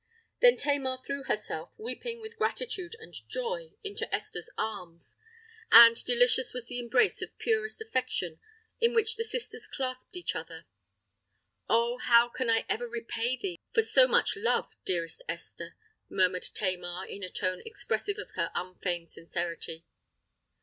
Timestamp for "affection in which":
7.81-9.15